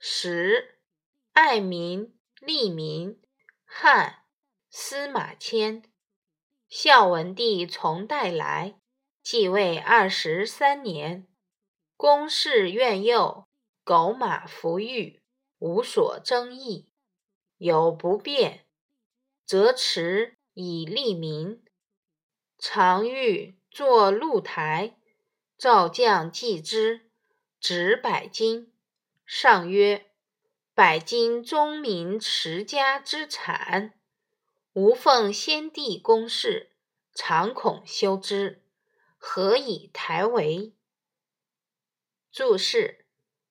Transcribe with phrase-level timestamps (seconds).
[0.00, 0.78] 十，
[1.32, 3.20] 爱民、利民。
[3.64, 4.22] 汉，
[4.70, 5.82] 司马迁。
[6.68, 8.80] 孝文帝从代来，
[9.22, 11.26] 继位二十三年，
[11.96, 13.46] 宫室苑囿，
[13.82, 15.20] 狗马服御，
[15.58, 16.88] 无所争议。
[17.56, 18.66] 有不便，
[19.44, 21.64] 则持以利民。
[22.56, 24.96] 常欲作露台，
[25.58, 27.10] 召将祭之，
[27.58, 28.72] 执百金。
[29.30, 30.06] 上曰。
[30.74, 33.98] 百金宗民持家之产，
[34.72, 36.70] 吾奉先帝公事，
[37.12, 38.62] 常恐修之，
[39.18, 40.72] 何以台为？
[42.30, 43.04] 注释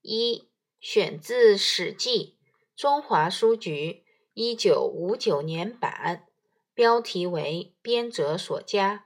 [0.00, 0.48] 一：
[0.80, 2.38] 选自《史记·
[2.74, 4.02] 中华书局》
[4.32, 6.26] 一九五九年版，
[6.74, 9.04] 标题为编者所加。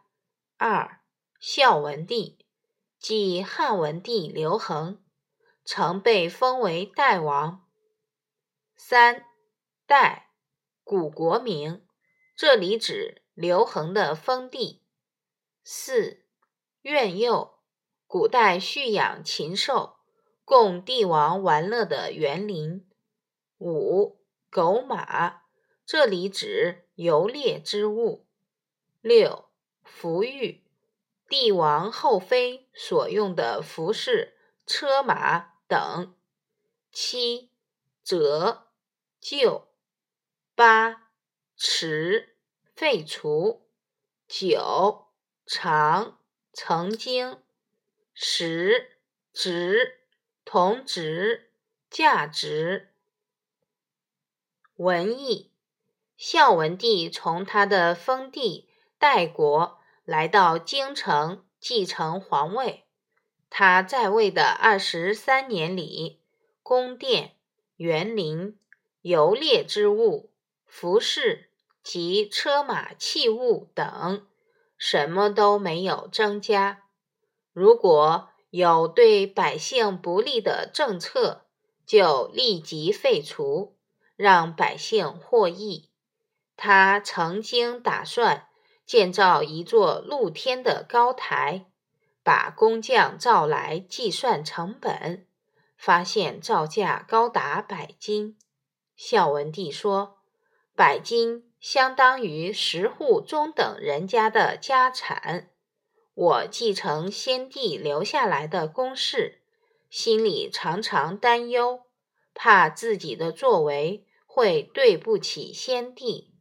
[0.56, 1.00] 二：
[1.38, 2.38] 孝文帝，
[2.98, 5.03] 即汉文帝刘恒，
[5.64, 7.66] 曾被封为代王。
[8.76, 9.24] 三
[9.86, 10.30] 代
[10.82, 11.86] 古国名，
[12.36, 14.82] 这里指刘恒的封地。
[15.62, 16.26] 四
[16.82, 17.54] 苑囿，
[18.06, 19.96] 古代蓄养禽兽，
[20.44, 22.86] 供帝王玩乐的园林。
[23.58, 25.44] 五狗马，
[25.86, 28.26] 这里指游猎之物。
[29.00, 29.46] 六
[29.82, 30.62] 服御，
[31.26, 34.36] 帝王后妃所用的服饰、
[34.66, 36.14] 车马等。
[36.90, 37.50] 七
[38.02, 38.64] 折。
[39.24, 39.68] 旧
[40.54, 41.08] 八
[41.56, 42.36] 迟
[42.76, 43.66] 废除
[44.28, 45.06] 九
[45.46, 46.18] 长
[46.52, 47.38] 曾经
[48.12, 48.98] 十
[49.32, 50.02] 值
[50.44, 51.50] 同值
[51.88, 52.92] 价值
[54.76, 55.50] 文艺
[56.18, 62.83] 孝文帝从他的封地代国来到京城继承皇位。
[63.50, 66.20] 他在位的二十三年里，
[66.62, 67.32] 宫殿
[67.76, 68.58] 园林。
[69.02, 70.30] 游猎之物、
[70.64, 71.50] 服饰
[71.82, 74.26] 及车马器物等，
[74.78, 76.84] 什么都没有增加。
[77.52, 81.44] 如果有对百姓不利的政策，
[81.84, 83.76] 就立即废除，
[84.16, 85.90] 让百姓获益。
[86.56, 88.48] 他曾经打算
[88.86, 91.66] 建造一座露天的高台，
[92.24, 95.26] 把工匠召来计算成本，
[95.76, 98.38] 发现造价高达百金。
[98.96, 100.16] 孝文帝说
[100.74, 105.50] ：“百金相当于十户中等人家的家产。
[106.14, 109.42] 我继承先帝留下来的公事，
[109.90, 111.82] 心里常常担忧，
[112.32, 116.32] 怕自己的作为会对不起先帝。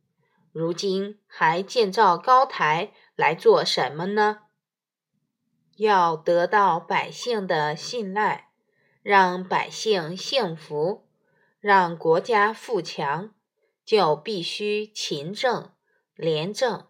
[0.51, 4.43] 如今还建造高台来做什么呢？
[5.77, 8.51] 要得到百姓的信赖，
[9.01, 11.07] 让百姓幸福。”
[11.63, 13.33] 让国家富强，
[13.85, 15.71] 就必须勤政、
[16.13, 16.87] 廉政、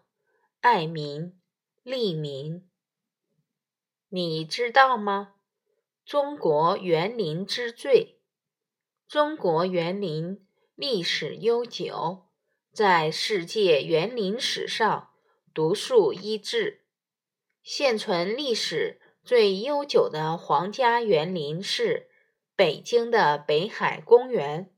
[0.60, 1.38] 爱民、
[1.84, 2.68] 利民。
[4.08, 5.34] 你知道吗？
[6.04, 8.18] 中国园林之最。
[9.06, 10.44] 中国园林
[10.74, 12.26] 历史悠久，
[12.72, 15.10] 在世界园林史上
[15.54, 16.83] 独树一帜。
[17.64, 22.08] 现存历史最悠久的皇家园林是。
[22.56, 24.70] 北京的北海公园，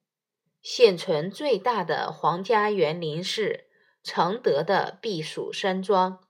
[0.63, 3.67] 现存最大的皇家园林是
[4.03, 6.27] 承德的避暑山庄，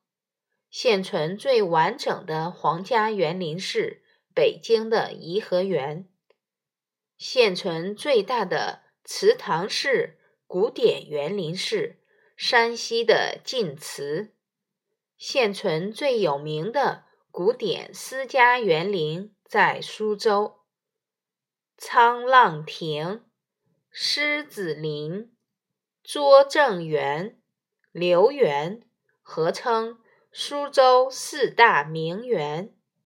[0.69, 4.03] 现存最完整的皇家园林是
[4.35, 6.09] 北京的颐和园，
[7.17, 10.19] 现存最大的祠堂式
[10.49, 12.01] 古典园林是
[12.37, 14.35] 山西的晋祠，
[15.17, 20.61] 现存最有名的古典私家园林在苏州。
[21.79, 23.25] 沧浪亭、
[23.91, 25.35] 狮子林、
[26.03, 27.41] 拙政园、
[27.93, 28.83] 留园，
[29.23, 29.99] 合称
[30.31, 32.76] 苏州四大名园。